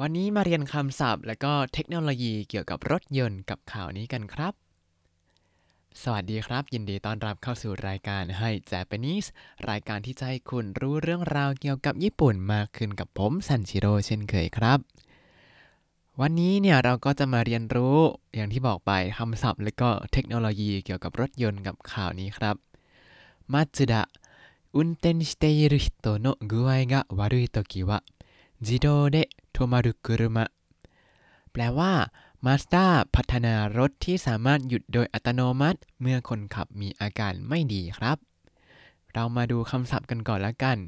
[0.00, 4.52] วันนี้มาเรียนคำศัพท์ และก็เทคโนโลยีเกี่ยวกับรถยนต์กับข่าวนี้กันครับ
[6.02, 9.24] สวัสดีครับ ยินดีต้อนรับเข้าสู่รายการให้เจแปนนิส
[9.70, 14.78] รายการที่จะให้คุณรู้เรื่องราวเกี่ยวกับญี่ปุ่นมากขึ้นกับผมซันชิโร่เช่นเคยครับ
[16.20, 17.98] วันนี้เนี่ยเราก็จะมาเรียนรู้
[18.34, 22.56] อย่างที่บอกไปคำศัพท์ และก็เทคโนโลยีเกี่ยวกับรถยนต์กับข่าวนี้ครับ
[23.52, 24.02] มัตสึดะ
[24.76, 25.86] 運転している人
[26.24, 27.90] の具合が悪いときは
[28.60, 29.16] 自動で
[29.54, 30.44] โทมารุกุรุมะ
[31.52, 31.92] แปลว่า
[32.44, 38.18] มาสเตอร์พัฒนารถที่สามารถหยุดโดยอัตโนมัติ เมื่อคนขับมีอาการไม่ดีครับ
[39.12, 40.78] เรามาดูคำศัพท์กันก่อนละกัน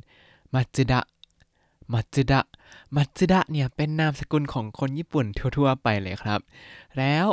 [0.55, 6.41] マツダ マツダ マツダ เนี่ยเป็นนามสกุลของคนญี่ปุ่นทั่วๆไปเลยครับ
[6.99, 7.27] แล้ว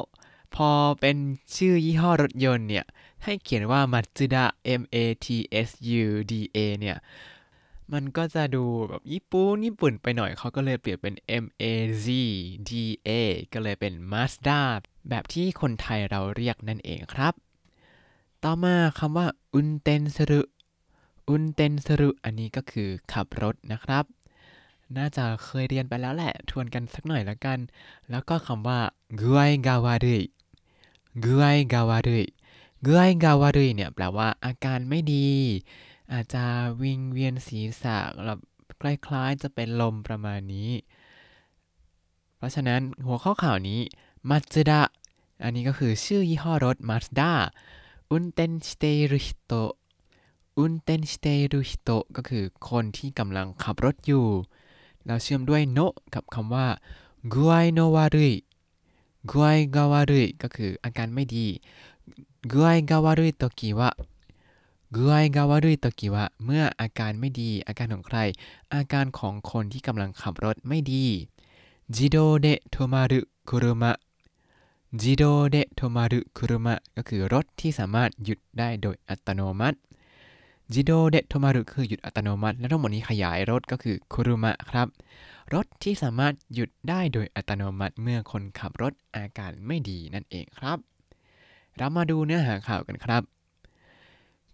[0.56, 0.70] พอ
[1.00, 1.18] เป็น
[1.56, 2.86] ชื่อยี่ห้อรถยนต์เนี่ย
[3.24, 4.46] ให้เขียนว่ามัจูดะ
[4.82, 5.28] M A T
[5.68, 5.70] S
[6.04, 6.98] U D A เนี่ย
[7.94, 11.64] มันก็จะดูแบบญี่ปุ่นญี่ปุ่นไปหน่อยเขาก็เลยเปลี่ยนเป็น M A
[12.06, 12.08] Z
[12.70, 12.72] D
[13.08, 13.10] A
[13.54, 14.62] ก็เลยเป็น Mazda
[15.10, 17.34] แบบที่คนไทยเราเรียกนั่นเองครับ
[18.44, 20.42] ต่อมาคำว่าอุนเตนสรุ
[21.30, 24.06] อุนเตนสรุอันนี้ก็คือขับรถนะครับ
[24.98, 27.60] น่าจะเคยเรียนไปแล้วแหละ ทวนกันสักหน่อยแล้วกัน
[28.10, 28.80] แล้วก็คำว่า
[29.18, 30.24] เกุไอกาวารุย
[31.24, 32.26] กุไอกาวารุย
[32.86, 35.28] กุไอกาวารุยเนี่ยแปลว่าอาการไม่ดี
[36.14, 36.46] อาจจะ
[36.82, 38.40] วิงเวียนศีรษะแบบ
[38.82, 40.72] คล้ายๆจะเป็นลมประมาณนี้
[42.38, 43.80] เพราะฉะนั้นหัวข้อข่าวนี้
[44.30, 44.82] マツダ
[45.44, 47.32] อันนี้ก็คือชื่อยี่ห้อรถ Mazda
[48.12, 54.26] 運転している人 運転している人ก็คือคนที่กำลังขับรถอยู่
[55.06, 55.80] เราเชื่อมด้วยの
[56.14, 56.68] กับคำว่า
[57.34, 61.48] 具合の悪い 具合が悪いก็คืออาการไม่ดี
[62.52, 68.20] 具合がわ きは 具合が悪いときはเมื่ออาการไม่ดี อาการของใคร
[68.74, 71.06] อาการของคนที่กำลังขับรถไม่ดี
[71.96, 73.20] จิโดเดโทมารุ
[73.50, 73.92] คุรุมะ
[75.02, 79.78] จิโดเดโทมารุคุรุมะก็คือรถที่สามารถหยุดได้โดยอัตโนมัติ
[80.74, 84.88] จิโดเดโทมารุคือหยุดอัตโนมัติ และทั้งหมดนี้ขยายรถก็คือคุรุมะครับ
[85.54, 90.78] รถที่สามารถหยุดได้โดยอัตโนมัติเมื่อคนขับรถอาการไม่ดีนั่นเองครับ
[91.78, 93.33] เรามาดูเนื้อหาข่าวกันครับ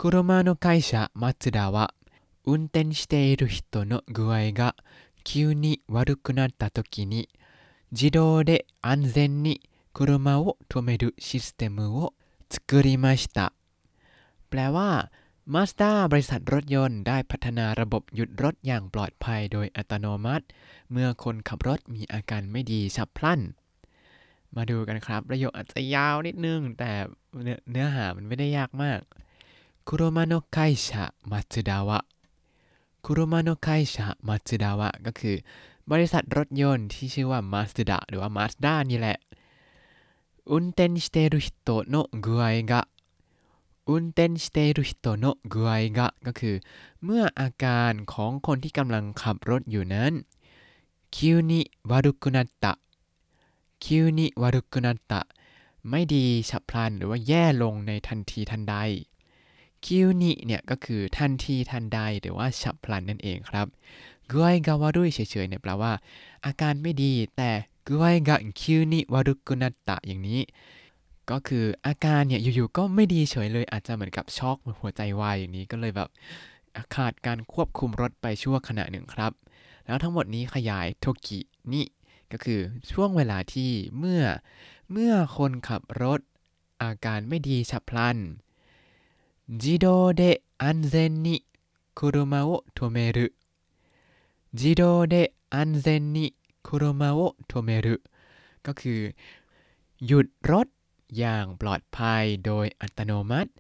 [0.01, 1.87] คุรุมะโนไคชะมัตสึดะวะ
[2.47, 4.75] 運転している人の具合が
[5.25, 7.29] 急に悪くなった時に
[7.91, 9.61] 自動で安全に
[9.93, 12.13] 車を止めるシステムを
[12.51, 13.53] 作りました
[14.49, 15.11] แปลว่า
[15.47, 20.45] Mazda บริษัทรถยนต์ได้พัฒนาระบบหยุดรถอย่างปลอดภัยโดยอัตโนมัติ
[20.93, 23.41] เมื่อคนขับรถมีอาการไม่ดีฉับพลัน
[24.57, 26.91] มาดูกันครับ ประโยคอาจจะยาวนิดนึง แต่
[27.43, 29.01] เนื้อเนื้อหามันไม่ได้ยากมาก
[29.89, 31.99] คุโรมาโนะไคชะมัตสึดาวะ
[33.05, 35.37] คุโรมาโนะไคชะมัตสึดาวะก็คือ
[35.91, 39.19] บริษัทรถยนต์ที่ชื่อว่า Mazda หรือว่า Mazda นี่แหละ
[40.51, 42.73] 運転している人の具合が
[43.87, 46.57] 運転している人の具合がก็คือ
[47.05, 50.13] เมื่ออาการของคนที่กำลังขับรถอยู่นั้น
[51.15, 51.53] 急に
[51.91, 52.79] 悪くなった
[53.85, 55.27] 急に悪くなった
[55.89, 58.75] ไม่ดีฉับพลันหรือว่าแย่ลงในทันทีทันใด
[59.86, 63.68] คิวนิเนี่ยก็คือทันทีทันใดหรือว่าฉับพลันนั่นเองครับ
[64.30, 65.94] กุไอกาวารุยเฉยๆเนี่ยแปลว่า
[66.46, 67.52] อาการไม่ดีแต่
[67.88, 70.42] กุไอกะคิวนิวารุกุนัตตะอย่างนี้
[71.32, 76.10] ก็คืออาการเนี่ยอยู่ๆก็ไม่ดีเฉยเลยอาจจะเหมือนกับช็อกหัวใจวายอย่างนี้ก็เลยแบบ
[76.96, 79.32] ขาดการควบคุมรถไปชั่วขณะหนึ่งครับ
[79.86, 81.40] แล้วทั้งหมดนี้ขยายโทกิ
[81.72, 81.82] นิ
[82.32, 82.60] ก็คือ
[82.92, 84.24] ช่วงเวลาที่เมื่อ
[84.92, 86.20] เมื่อคนขับรถ
[86.84, 88.18] อาการไม่ดีฉับพลัน
[89.49, 91.45] 自動で安全に
[91.95, 93.35] 車を止める
[94.53, 98.03] 自動で安全に車を止める
[98.63, 99.15] ก็คือ
[100.07, 100.67] หยุดรถ
[101.19, 103.51] อย่างปลอดภัยโดยอัตโนมัติ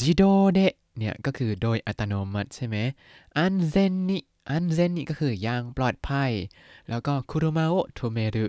[0.00, 0.60] จิโดเด
[0.98, 2.76] เนี่ยก็คือโดยอัตโนมัติใช่ไหม
[3.38, 4.18] อันเซนนิ
[4.50, 6.30] อันเซนนิก็คืออย่างปลอดภัย
[6.88, 8.46] แล้วก็คุรุมาโอโทเมรุ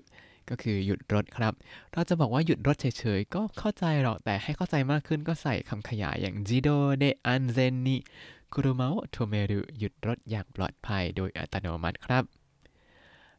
[0.51, 1.53] ก็คือหยุดรถครับ
[1.93, 12.25] เราจะบอกว่าหยุดรถเฉยๆ ก็เข้าใจหรอก แต่ให้เข้าใจมากขึ้นก็ใส่คำขยายอย่างจิโดで安全に車を止めるหยุดรถอย่างปลอดภัยโดยอัตโนมัติครับ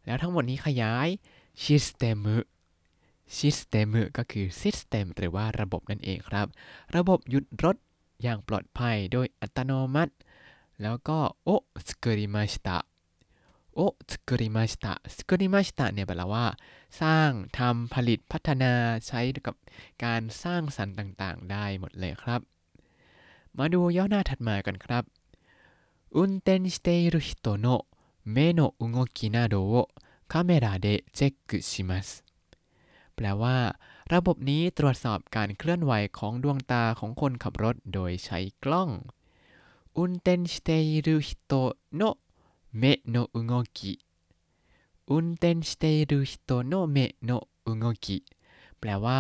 [0.06, 1.08] แล้วทั้งหมดนี้ขยาย
[1.64, 2.26] システム
[3.38, 6.48] システムก็คือ System หรือว่าระบบนั่นเองครับ
[6.96, 7.76] ระบบหยุดรถ
[8.22, 10.14] อย่างปลอดภัยโดยอัตโนมัติ
[10.82, 12.78] แล้วก็を作りました を
[13.76, 16.46] 作りました 作りましたเนี่ยแปลว่า
[17.03, 18.73] สร้างทำผลิตพัฒนา
[19.07, 19.57] ใช้กับ
[20.05, 22.41] การสร้างสรรค์ต่างๆ ได้หมดเลยครับ
[23.59, 25.05] มาดูย่อหน้าถัดมากันครับ
[26.17, 27.87] 運転している人の
[28.25, 29.89] 目の動きなどを
[30.29, 32.25] カメラでチェックします
[33.15, 33.57] แปลว่า
[34.13, 38.91] ระบบนี้ตรวจสอบการเคลื่อนไหวของดวงตาของคนขับรถโดยใช้กล้อง
[39.99, 42.19] 運転している人の
[42.73, 44.01] 目の動き
[45.12, 47.30] 運転している人の目の
[47.66, 48.18] 動き
[48.80, 49.20] แปลว่า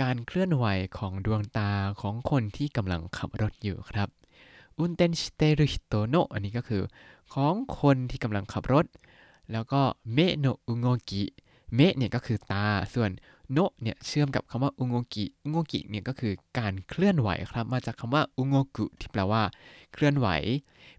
[0.00, 0.66] การเคลื่อนไหว
[0.98, 4.08] ของดวงตาของคนที่กำลังขับรถอยู่ครับ
[4.78, 6.82] 運転している人のอันนี้ก็คือ
[7.32, 8.86] ของคนที่กำลังขับรถ
[9.52, 9.80] แล้วก็
[10.14, 13.10] 目の動き 目 เนี่ยก็คือตา ส่วน
[13.52, 19.42] の เนี่ยเชื่อมกับคำว่า動き 動き เนี่ยก็คือการเคลื่อนไหวครับ มาจากคำว่า動くที่แปลว่า
[19.92, 20.28] เคลื่อนไหว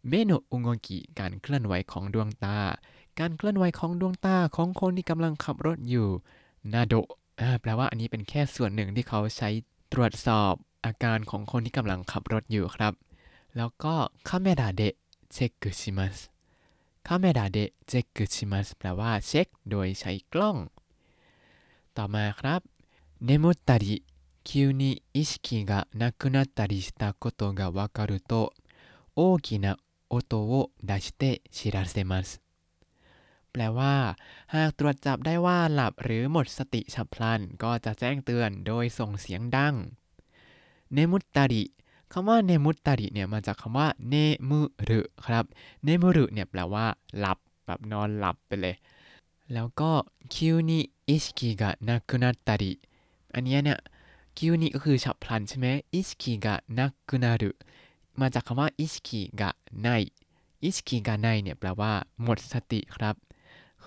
[0.09, 2.57] 目の動き การเคลื่อนไหวของดวงตา
[3.19, 6.07] การเคลื่อนไหวของดวงตาของคนที่กำลังขับรถอยู่
[6.73, 6.93] など
[7.61, 9.49] แปลว่าอันนี้เป็นแค่ส่วนหนึ่งที่เขาใช้
[9.93, 10.53] ตรวจสอบ
[10.85, 12.93] อาการของคนที่กำลังขับรถอยู่ครับ
[13.57, 13.95] แล้วก็
[14.27, 16.17] カメラでチェックします
[17.07, 20.57] カメラでチェックしますแปลว่าเช็คโดยใช้กล้อง
[21.97, 22.61] ต่อมาครับ
[23.25, 28.31] 眠ったり急に意識がなくなったりしたことがわかると
[29.15, 29.73] โอกินะ
[30.09, 30.51] โอโตะโอ
[30.89, 31.23] ดาชิเต
[31.55, 32.29] ชิราเซมัส
[33.57, 33.95] แปลว่า
[34.53, 39.75] หากตรวจจับได้ว่าหลับหรือหมดสติฉับพลัน ก็จะแจ้งเตือนโดยส่งเสียงดัง
[40.93, 41.63] เนมุตตาริ
[42.11, 44.15] คำว่าเนมุตตาริเนี่ยมาจากคำว่าเน
[44.49, 44.59] มุ
[44.89, 45.45] รุครับ
[45.83, 46.85] เนมุรุเนี่ยแปลว่า
[47.17, 48.75] หลับแบบนอนหลับไปเลย
[49.53, 49.91] แล้วก็
[50.33, 52.71] คิวนิอิสกิกะนักุนัตตาริ
[53.33, 53.79] อันนี้เนี่ย
[54.37, 57.51] 急にก็คือฉับพลันใช่ไหม意識がなくなる
[58.19, 59.87] มาจากคำว่า意識がな
[60.63, 61.91] い 意識がないเนี่ยแปลว่า
[62.23, 63.15] หมดสติครับ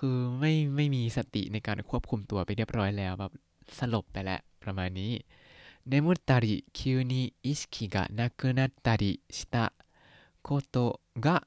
[0.06, 3.32] ือไม่ไม่มีสติในการควบคุมตัวไปเรียบร้อยแล้วแบบ
[3.78, 5.12] สลบไปแล้วประมาณนี้
[5.86, 9.72] 眠ったり急に意識がなくなったりした
[10.42, 11.46] ことが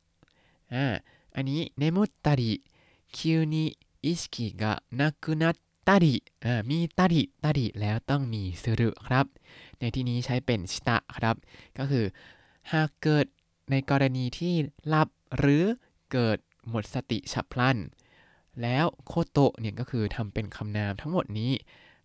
[0.71, 1.03] อ่า
[1.35, 2.63] อันนี้眠ったり
[3.11, 9.25] 急に意識がなくなったりอ่ามีตาริตาริแล้วต้องมีสุรุครับ
[9.79, 11.35] ในที่นี้ใช้เป็นชิตะครับ
[11.77, 12.05] ก็คือ
[12.71, 13.25] หากเกิด
[13.71, 14.53] ในกรณีที่
[14.87, 15.63] หลับหรือ
[16.11, 16.37] เกิด
[16.69, 17.77] หมดสติฉับพลัน
[18.62, 21.52] แล้วโคโตะเนี่ยก็คือทำเป็นคำนามทั้งหมดนี้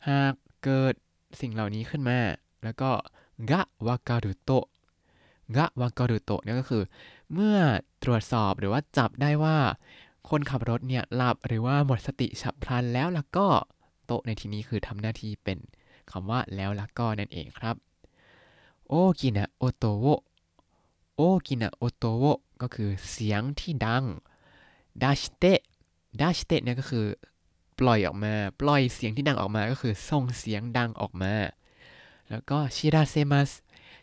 [0.07, 0.93] หากเกิด
[1.41, 2.19] สิ่งเหล่านี้ขึ้นมา
[2.63, 2.91] แล้วก็
[3.51, 4.65] กะวาการุโตะ
[5.57, 6.83] กะวาการุโตะเนี่ยก็คือ
[7.33, 7.57] เมื่อ
[8.03, 9.57] ตรวจสอบหรือว่าจับได้ว่า
[10.29, 13.47] คนขับรถเนี่ยหลับหรือว่าหมดสติฉับพลันแล้วแล้วก็
[14.05, 15.57] โตะในที่นี้คือทำหน้าที่เป็น
[16.11, 17.75] คำว่าแล้วแล้วก็นั่นเองครับ
[18.87, 20.05] โอกินะโอโตโว
[21.15, 22.23] โอกินะโอโตโว
[22.61, 24.03] ก็คือเสียงที่ดัง
[25.01, 25.59] ดาชเตะ
[26.20, 27.06] ดัชเตเนี่ยก็คือ
[27.78, 31.34] ปล่อยออกมา ปล่อยเสียงที่ดังออกมาก็คือส่งเสียงดังออกมา
[32.30, 33.50] แล้วก็ชิราเซมัส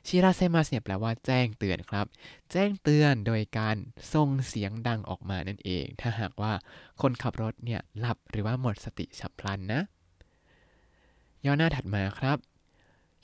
[0.07, 2.05] ชิราเซมัสเนี่ยแปลว่าแจ้งเตือนครับ
[2.51, 3.75] แจ้งเตือนโดยการ
[4.13, 6.53] ส่งเสียงดังออกมานั่นเอง ถ้าหากว่า
[7.01, 9.81] คนขับรถเนี่ยหลับหรือว่าหมดสติฉับพลันนะ
[11.45, 12.37] ย่อหน้าถัดมาครับ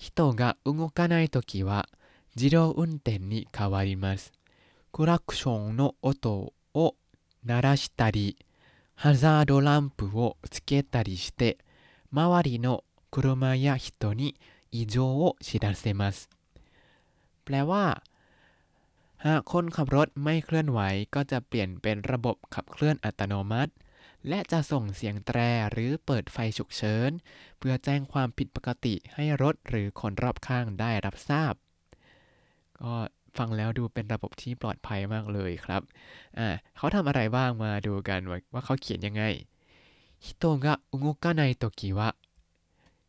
[0.03, 1.89] 人が動かないときは
[2.35, 4.31] 自動運転に変わります
[4.91, 6.95] クラクションの音を
[7.43, 8.37] 鳴らしたり
[9.01, 11.57] ハザードランプをつけたりして
[12.11, 14.35] 周りの車や人に
[14.71, 16.29] 異常を知らせます
[17.43, 18.01] แปลว่า
[19.25, 20.79] หากคนขับรถไม่เคลื่อนไหว
[21.15, 23.71] ก็จะเปลี่ยนเป็นระบบขับเคลื่อนอัตโนมัติ
[24.27, 25.39] และจะส่งเสียงแตร
[25.71, 27.11] หรือเปิดไฟฉุกเฉิน
[27.57, 31.53] เพื่อแจ้งความผิดปกติให้รถหรือคนรอบข้างได้รับทราบ
[32.81, 32.93] ก็
[33.37, 35.81] ฟังแล้วดูเป็นระบบที่ปลอดภัยมากเลยครับ
[36.37, 39.23] อ่า เขาทำอะไรบ้างมาดูกันว่าว่าเขาเขียนยังไง
[40.19, 42.15] 人が動かないときは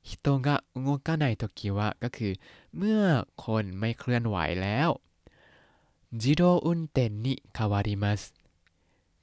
[0.02, 2.32] 人が動かないときはก็คือ
[2.76, 3.02] เมื่อ
[3.44, 5.00] คนไม่เคลื่อนไหวแล้ว
[6.12, 8.34] 自動運転に変わります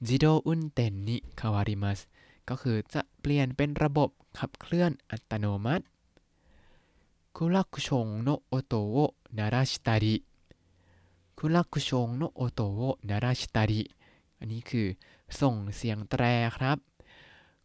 [0.00, 2.08] 自動運転に変わります
[2.48, 5.84] ก็คือจะเปลี่ยนเป็นระบบขับเคลื่อนอัตโนมัติ
[7.36, 10.24] クラクションの音を鳴らしたり
[11.37, 13.81] คุลักชงโนโอโตโวนาราชิตาริ
[14.39, 14.87] อันนี้คือ
[15.41, 16.23] ส่งเสียงแตร
[16.57, 16.77] ครับ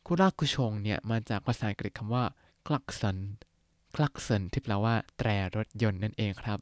[0.06, 2.25] クラクションเนี่ยมาจากภาษาอังกฤษคำว่า
[2.66, 3.18] klaxon
[3.94, 6.58] klaxon ที่แปลว่าแตรรถยนต์นั่นเองครับ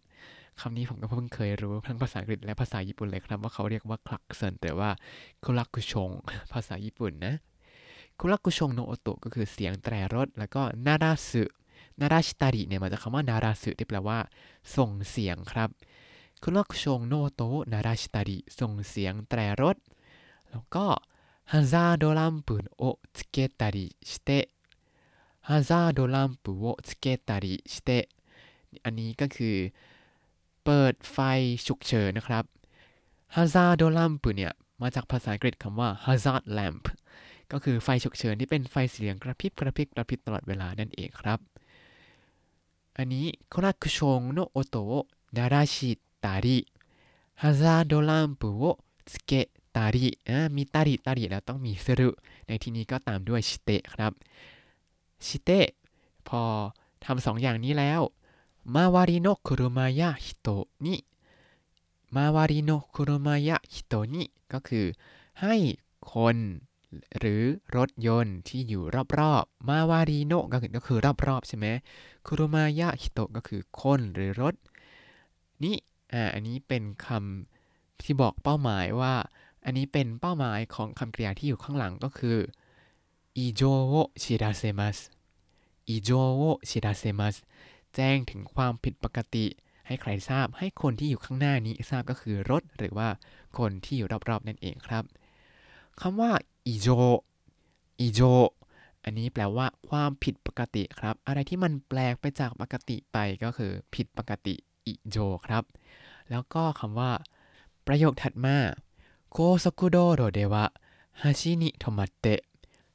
[0.61, 4.90] คำนี้ผมก็เพิ่งเคยรู้ทั้งภาษาอังกฤษและภาษาญี่ปุ่นเลยครับ ว่าเขาเรียกว่า klaxon แต่ว่า
[5.44, 6.11] クラクション
[6.52, 7.34] ภาษาญี่ปุ่นนะ
[8.20, 11.44] คุลักชงโนโอโตก็คือเสียงแตรรถ แล้วก็นาราสึ
[12.00, 14.18] นาราชิตาริเนี่ยมาจากคำว่านาราสึที่แปลว่า
[14.76, 15.68] ส่งเสียงครับ
[16.43, 19.77] クラクションの音を鳴らしたりส่งเสียงแตรรถ
[20.51, 21.01] แล้วก็
[21.45, 24.50] ハザードランプをつけたりして
[25.41, 28.09] ハザードランプをつけたりして
[28.83, 29.55] อันนี้ก็คือ
[30.63, 31.17] เปิดไฟ
[31.67, 32.45] ฉุกเฉินนะครับ
[33.36, 36.83] ฮาซาร์ดลัมป์เนี่ยมาจากภาษาอังกฤษคำว่า hazard lamp
[37.51, 41.39] ก็คือไฟฉุกเฉินที่เป็นไฟสีเหลืองกระพริบกระพริบกระพริบตลอดเวลานั่นเองครับ
[42.98, 46.67] อันนี้คラクションの音を鳴らし たり
[47.36, 52.09] ハザードランプをつけたりอ่ามีตาริตาริแล้วต้องมีสรุ
[52.48, 54.12] ในที่นี้ก็ตามด้วยชิเตะครับ
[55.25, 55.67] ชิเตะ
[56.27, 56.41] พอ
[57.05, 58.01] ทำสองอย่างนี้แล้ว
[58.75, 60.95] มาวาริโนคุรุมายะฮิโตะนิ
[62.15, 64.86] มาวาริโนคุรุมายะฮิโตะนิก็คือ
[65.41, 65.55] ให้
[66.13, 66.38] คน
[67.19, 67.43] หรือ
[67.75, 68.83] รถยนต์ที่อยู่
[69.19, 71.67] รอบๆ มาวาริโนก็คือก็คือรอบๆใช่ไหม
[72.25, 74.55] คุรุมายะฮิโตะก็คือคนหรือรถ
[75.63, 75.75] นี่
[76.14, 79.14] อ่าอันนี้เป็นคำที่บอกเป้าหมายว่า
[79.64, 82.38] อันนี้เป็นเป้าหมายของคำกริยาที่อยู่ข้างหลังก็คือ
[83.38, 84.99] อิโจโอชิราเซมัส
[85.88, 87.37] อิโจโอชิราเซมัส
[87.94, 89.47] แจ้งถึงความผิดปกติ
[89.87, 93.09] ให้ใครทราบให้คนที่อยู่ข้างหน้านี้ทราบก็คือรถหรือว่า
[93.59, 95.04] คนที่อยู่รอบๆนั่นเองครับ
[96.00, 96.30] คำว่า
[96.66, 96.88] อิโจ
[98.00, 98.21] อิโจ
[99.04, 104.54] อันนี้แปลว่าความผิดปกติครับ อะไรที่มันแปลกไปจากปกติไปก็คือผิดปกติ
[104.86, 105.64] อิโจครับ
[106.30, 107.12] แล้วก็คำว่า
[107.86, 108.56] ประโยคถัดมา
[109.30, 110.64] โคซกุโดโรเดวะ
[111.20, 112.40] ฮาชินิโทมัตเตะ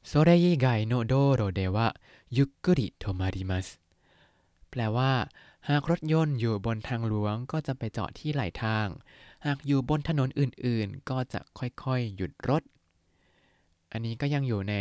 [0.08, 1.88] โซเรยิไกโนโดโรเดวะ
[2.38, 3.67] ยุกุริโทมาริมัส
[4.69, 5.12] แปลว่า
[5.69, 8.88] หากรถยนต์อยู่บนทางหลวงก็จะไปจอดที่ไหล่ทาง
[9.46, 12.63] หากอยู่บนถนนอื่นๆ ก็จะค่อยๆ หยุดรถ
[13.91, 14.74] อันนี้ก็ยังอยู่ใน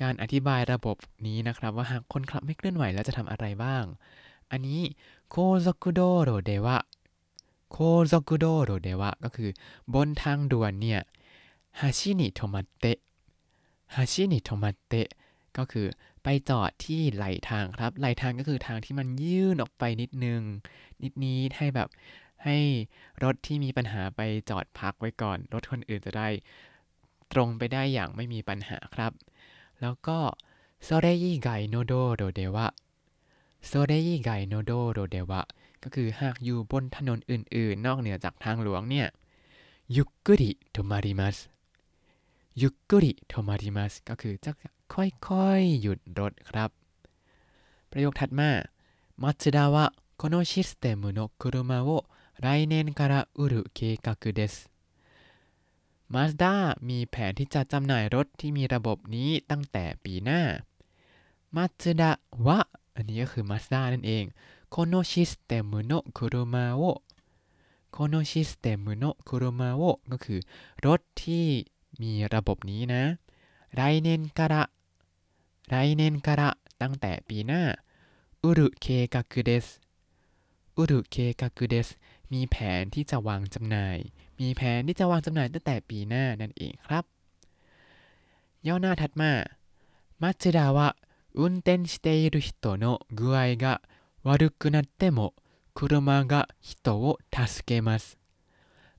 [0.00, 3.84] การอธิบายระบบนี้นะครับ ว่าหากคนขับไม่เคลื่อนไหวแล้วจะทำอะไรบ้าง
[4.50, 4.80] อันนี้
[5.30, 6.76] โคซกุโดโรเดวะ
[7.70, 7.76] โค
[8.12, 9.50] ซกุโดโรเดวะก็คือ
[9.94, 11.00] บนทางด่วนเนี่ย
[11.80, 12.98] ฮาชินิโทมัตเตะ
[13.94, 15.08] ฮาชินิโทมัตเตะ
[15.56, 15.86] ก็คือ
[16.22, 20.40] ไปจอดที่ไหล่ทางครับ ไหล่ทางก็คือทางที่มันยื่นออกไปนิดนึง
[21.02, 21.88] นิดนี้ให้แบบ
[22.44, 22.56] ให้
[23.22, 26.28] รถที่มีปัญหาไปจอดพักไว้ก่อน รถคนอื่นจะได้
[27.32, 29.12] ตรงไปได้อย่างไม่มีปัญหาครับ
[29.80, 30.18] แล้วก็
[30.84, 32.66] โซเรยิไกโนโดโรเดวะ
[33.67, 35.41] โซเรยิไกโนโดโรเดวะ
[35.83, 39.07] ก็คือหากอยู่บนถนนอื่นๆ นอกเหนือจากทางหลวงเนี่ย
[39.95, 41.37] ยุกุริโทมาริมัส
[42.61, 44.51] ยุกุริโทมาริมัสก็คือจะ
[44.93, 46.69] ค่อยๆ หยุดรถครับ
[47.91, 48.49] ประโยคถัดมา
[49.21, 52.05] マツダはこのシステムの車を
[52.39, 54.69] 来年から売る計画です
[56.09, 56.53] มาสด้า
[56.89, 60.41] มีแผนที่จะจำหน่ายรถที่มีระบบนี้ตั้งแต่ปีหน้า
[61.55, 62.11] มาสดา
[62.45, 62.59] วะ
[62.98, 64.24] อันนี้ก็คือมาสด้านั่นเอง
[64.74, 66.92] Kono Systemu no Kuruma wo
[67.94, 70.40] Kono Systemu no Kuruma wo ก็คือ
[70.86, 71.46] รถที่
[72.02, 73.02] มีระบบนี้นะ
[73.74, 74.62] ไรเนนกะระ
[75.68, 76.50] ไรเนนกะระ
[76.82, 77.62] ตั้งแต่ปีหน้า
[78.42, 79.66] อุรุเคกักุเดส
[80.76, 81.88] อุรุเคกักุเดส
[82.32, 83.98] มีแผนที่จะวางจำหน่าย
[84.40, 87.04] มีแผนที่จะวางจำหน่ายตั้งแต่ปีหน้านั่นเองครับ
[88.66, 89.30] ย่อหน้าถัดมา
[90.22, 90.88] มัจจิดาวะ
[91.33, 93.81] 運転している人の具合が
[94.23, 95.33] 悪くなっても
[95.73, 98.17] 車が人を助けます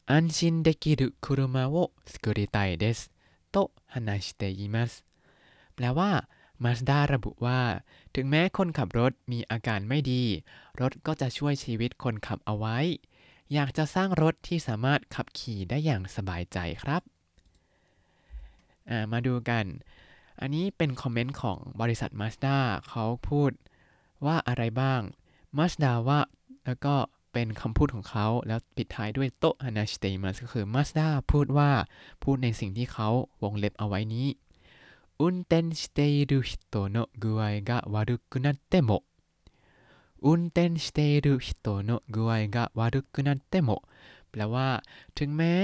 [0.06, 3.10] 安心できる車を作りたいです
[3.52, 5.04] と話しています
[5.76, 6.28] แปลว่า
[6.62, 7.60] มาสด้าระบุว่า
[8.14, 10.22] ถึงแม้คนขับรถมีอาการไม่ดี
[10.80, 12.78] รถก็จะช่วยชีวิตคนขับเอาไว้
[13.52, 17.02] อยากจะสร้างรถที่สามารถขับขี่ได้อย่างสบายใจครับ
[19.12, 19.64] มาดูกัน
[20.40, 22.56] อันนี้เป็นคอมเมนต์ของบริษัท Mazda
[22.88, 23.50] เขาพูด
[24.26, 25.00] ว่าอะไรบ้าง
[25.58, 26.20] Mazda ว่า
[26.66, 26.94] แล้วก็
[27.32, 31.70] เป็นคำพูดของเขา แล้วปิดท้ายด้วยโตฮานาชิเตมัสก็คือ Mazda พูดว่า
[32.22, 33.08] พูดในสิ่งที่เขา
[33.42, 34.28] วงเล็บเอาไว้นี้
[35.22, 39.04] 運転している人の具合が悪くなっても
[40.20, 43.82] 運転している人の具合が悪くなっても
[44.30, 44.82] แปลว่า
[45.14, 45.54] ถึงแม้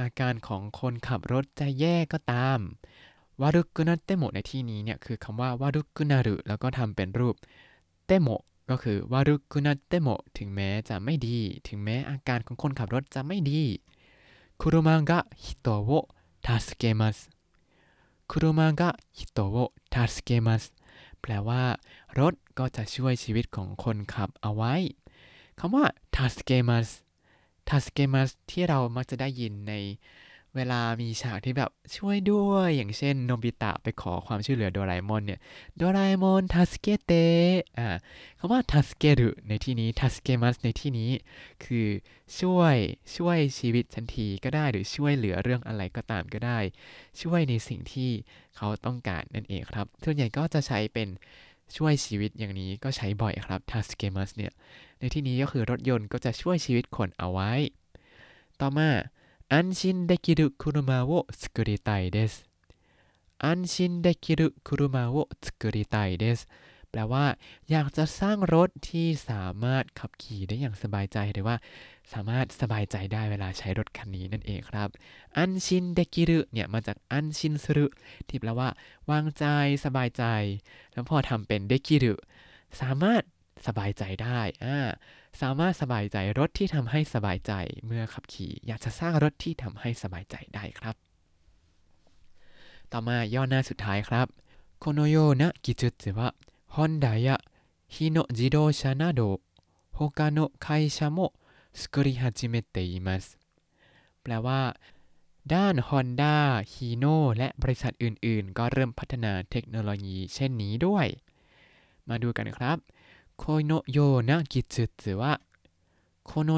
[0.00, 2.58] อาการของคนขับรถจะแย่ก็ตาม
[3.41, 7.35] วารุกุนาเตโมในที่นี้เนี่ยคือคำว่าวารุกุนารุแล้วก็ทำเป็นรูป
[8.05, 8.27] เตโม
[8.69, 13.61] ก็คือวารุกุนาเตโมถึงแม้จะไม่ดี ถึงแม้อาการของคนขับรถจะไม่ดี
[14.61, 15.89] คุรุมะกะฮิโตะโอ
[16.45, 17.17] ทาสเกมัส
[18.29, 19.55] คุรุมะกะฮิโตะโอ
[19.93, 20.63] ทาสเกมัส
[21.21, 21.63] แปลว่า
[22.19, 24.73] รถก็จะช่วยชีวิตของคนขับเอาไว้
[25.59, 26.87] คำว่าทาสเกมัส
[27.69, 29.73] ทาสเกมัสที่เรามักจะได้ยินใน
[30.55, 35.39] เวลามีฉากที่แบบช่วยด้วย อย่างเช่นโนบิตะไปขอความช่วยเหลือโดราเอมอนเนี่ย
[35.77, 37.11] โดราเอมอนทัสเกเต
[37.77, 37.87] อ่า
[38.39, 41.11] คำว่าทัสเกรุในที่นี้ทัสเกมัสในที่นี้
[41.63, 41.87] คือ
[42.39, 42.75] ช่วย
[43.15, 46.59] ช่วยชีวิตทันทีก็ได้หรือช่วยเหลือเรื่องอะไรก็ตามก็ได้
[47.21, 48.11] ช่วยในสิ่งที่
[48.55, 51.07] เขาต้องการนั่นเองครับส่วนใหญ่ก็จะใช้เป็น
[51.77, 54.51] ช่วยชีวิตอย่างนี้ก็ใช้บ่อยครับทัสเกมัสเนี่ย
[54.99, 57.51] ในที่นี้ก็คือรถยนต์ก็จะช่วยชีวิตคนเอาไว้
[58.61, 58.89] ต่อมา
[59.48, 62.54] 安心できる車を作りたいです。
[63.38, 66.40] อันชินเดคิรุคุรุมาโอสกุริไตเดส
[66.90, 67.26] แปลว่า
[67.70, 71.56] อยากจะสร้างรถที่สามารถขับขี่ได้อย่างสบายใจหรือว่า
[72.12, 74.88] สามารถสบายใจได้เวลาใช้รถคันนี้นั่นเองครับ
[75.36, 77.86] อันชินเดกิรุเนี่ยมาจากอันชินสุรุ
[78.28, 78.68] ที่แปลว่า
[79.10, 79.44] วางใจ
[79.84, 80.24] สบายใจ
[80.92, 82.14] แล้วพอทำเป็นเดกิรุ
[82.80, 83.22] สามารถ
[83.66, 84.76] สบายใจได้อ่า
[85.40, 87.52] สามารถสบายใจรถที่ทำให้สบายใจ
[87.86, 90.94] เมื่อขับขี่ อยากจะสร้างรถที่ทำให้สบายใจได้ครับ
[92.92, 94.26] ต่อมาย่อหน้าสุดท้ายครับ
[94.82, 95.82] このような技術
[96.18, 96.20] は
[96.74, 97.40] ホンダや
[97.94, 99.40] 日野自動車など
[99.96, 101.32] 他の会社も
[101.72, 103.38] 作り始めています
[104.22, 104.60] แปลว่า
[105.54, 106.36] ด้าน Honda,
[106.72, 111.06] Hino และบริษัทอื่นๆ ก็เริ่มพัฒนาเทคโนโลยีเช่นนี้ด้วย
[112.08, 112.78] มาดูกันครับ
[113.39, 113.97] โคโนโย
[114.29, 115.33] นะกิจุตุวะ
[116.25, 116.49] โคโ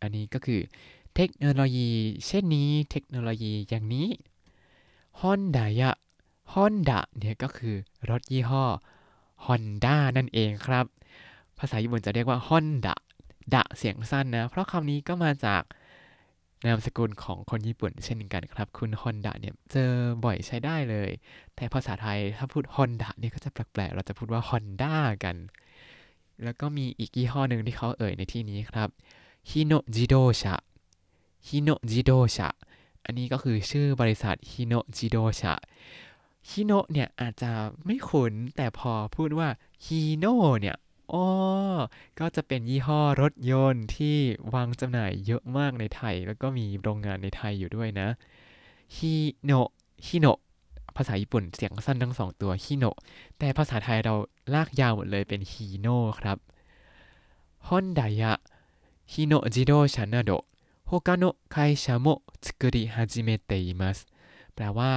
[0.00, 0.60] อันนี้ก็คือ
[1.14, 1.88] เทคโนโลยี
[2.26, 4.08] เช่นนี้เทคโนโลยีอย่างนี้
[5.20, 5.90] ฮอนดายะ
[6.52, 7.74] ฮอนดะเนี่ยก็คือ
[8.10, 8.64] รถยี่ห้อ
[9.44, 10.86] ฮอนด้านั่นเองครับ
[11.58, 12.94] ภาษาญี่ปุ่นจะเรียกว่าฮอนดะ
[13.54, 15.62] ดะเสียงสั้นนะ เพราะคำนี้ก็มาจาก
[16.66, 19.92] นามสกุลของคนญี่ปุ่นเช่นกันครับ คุณ Honda เนี่ยเจอ
[20.24, 21.10] บ่อยใช้ได้เลย
[21.54, 25.36] แต่ภาษาไทยถ้าพูด Honda เนี่ยก็จะแปลกๆ เราจะพูดว่า Honda กัน
[26.44, 28.88] แล้วก็มีอีกยี่ห้อหนึ่งที่เขาเอ่ยในที่นี้ครับ
[29.50, 30.54] Hino Jidosha
[31.48, 32.48] Hino Jidosha
[33.04, 35.54] อันนี้ก็คือชื่อบริษัท Hino Jidosha
[36.50, 37.50] ฮิโนเนี่ยอาจจะ
[37.86, 39.48] ไม่คุ้นแต่พอพูดว่า
[39.84, 40.26] ฮีโน
[40.60, 40.76] เนี่ย
[41.12, 41.24] อ๋อ
[42.18, 44.16] ก็จะเป็นยี่ห้อรถยนต์ที่
[44.54, 48.08] วางจำหน่ายเยอะมากในไทย แล้วก็มีโรงงานในไทยอยู่ด้วยนะ
[48.96, 49.12] ฮิ
[49.44, 49.68] โนะ
[50.06, 50.38] ฮิโนะ
[50.96, 52.96] ภาษาญี่ปุ่นเสียงสั้นทั้งสองตัวฮิโนะ
[53.38, 54.14] แต่ภาษาไทยเรา
[54.54, 56.38] ลากยาวหมดเลยเป็นฮีโน่ครับ
[57.66, 58.32] ฮอนดายะ
[59.12, 60.30] ฮิโนะจิโดชานาโด
[60.86, 63.98] โฮกาโนไคชาโมะุกุริฮาจิเมเตอิมัส
[64.54, 64.92] แปลว่า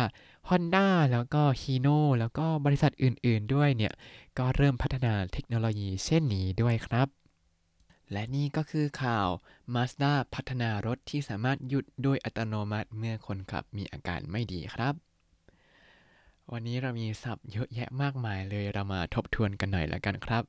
[0.49, 3.93] Honda แล้วก็ Hino แล้วก็บริษัทอื่นๆด้วยเนี่ย
[4.39, 7.09] ก็เริ่มพัฒนาเทคโนโลยีเช่นนี้ด้วยครับ
[8.13, 9.29] และนี่ก็คือข่าว
[9.75, 14.95] Mazda พัฒนารถที่สามารถหยุดโดยอัตโนมัติเมื่อคนขับมีอาการไม่ดีครับ
[16.53, 20.45] วันนี้เรามีศัพท์เยอะแยะมากมายเลยเรามาทบทวนกันหน่อยแล้วกันครับ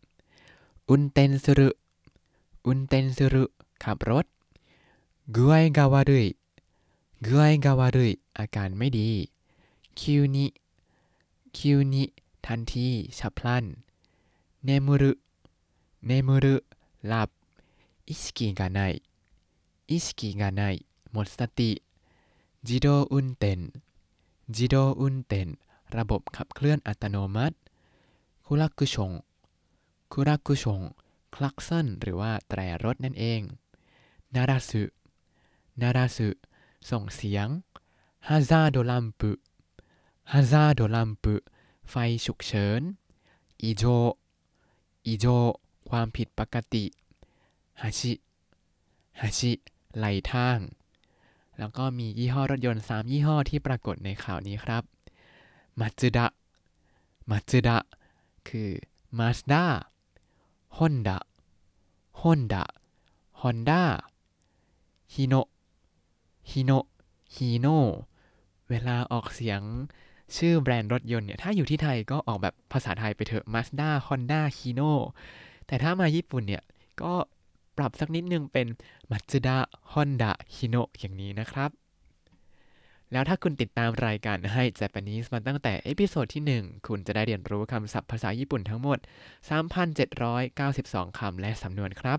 [0.89, 1.69] อุนเตนสุรุ
[2.65, 3.43] อุนเตนสุรุ
[3.84, 4.26] ขับรถ
[5.36, 6.26] 具合が悪い
[7.26, 9.10] 具合が悪いอาการไม่ดี
[10.00, 10.46] คิวนิ
[11.57, 12.04] คิวนิ
[12.46, 13.64] ทันทีฉับพลัน
[14.64, 15.12] เนมุรุ
[16.07, 16.57] เนมุรุ
[17.09, 17.30] หลับ
[18.09, 18.79] 意識がな
[19.90, 20.62] い意識がない
[21.12, 21.70] หมดสติ
[22.66, 23.61] จิโดอุนเตน
[24.57, 25.48] จิโดอุนเตน
[25.96, 27.57] ระบบขับเคลื่อนอัตโนมัติ
[28.46, 29.12] คุรักุชง
[30.12, 30.80] คุรักุชง
[31.35, 33.40] คลักซันหรือว่าแตรรถนั่นเอง
[34.35, 34.83] นาราสึ
[35.80, 36.28] นาราสึ
[36.90, 37.48] ส่งเสียง
[38.28, 39.30] ฮาซาโดลัมปุ
[40.33, 41.35] ฮาซาโดลัมปุ
[41.91, 42.81] ไฟฉุกเฉิน
[43.63, 43.85] อิโจ
[45.07, 45.27] อิโจ
[45.89, 46.85] ความผิดปกติ
[47.81, 48.13] ฮาชิ
[49.21, 49.53] ฮาชิ
[49.97, 50.59] ไหลทาง
[51.59, 54.83] แล้วก็มียี่ห้อรถยนต์ 3 ยี่ห้อที่ปรากฏในข่าวนี้ครับ
[55.81, 57.79] マツダマツダ
[58.49, 58.71] คือ
[59.18, 61.18] Mazda ホンダホ
[62.20, 63.83] ンダ Honda 日野日野
[65.14, 67.66] Hino
[68.69, 69.63] เวลาออกเสียง
[70.37, 74.93] ชื่อแบรนด์รถยนต์เนี่ย ถ้าอยู่ที่ไทยก็ออกแบบภาษาไทยไปเถอะ Mazda Honda Hino
[75.67, 76.63] แต่ถ้ามาญี่ปุ่นเนี่ย
[77.03, 77.15] ก็
[77.77, 78.67] ปรับสักนิดนึงเป็น
[79.11, 79.57] Mazda
[79.93, 81.71] Honda Hino อย่างนี้นะครับ
[83.13, 88.99] แล้วถ้าคุณติดตามรายการให้ Japanese มาตั้งแต่ episode ที่ 1 คุณจะได้เรียนรู้คำศัพท์ภาษาญี่ปุ่นทั้งหมด
[90.09, 92.19] 3,792 คำและสำนวนครับ